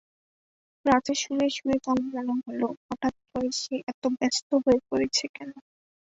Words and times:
রাতে 0.85 1.13
শুয়ে-শুয়ে 1.15 1.77
তার 1.85 1.97
মনে 2.05 2.33
হলো, 2.45 2.67
হঠাৎ 2.87 3.15
করে 3.25 3.49
সে 3.59 3.75
এত 3.91 4.03
ব্যস্ত 4.17 4.49
হয়ে 4.63 4.79
পড়েছে 4.89 5.25
কেন? 5.35 5.51